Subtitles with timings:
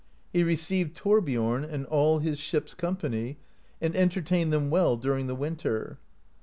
[0.33, 3.37] He received Thorbiom and all of his ship's company,
[3.79, 5.99] and entertained them well during the winter.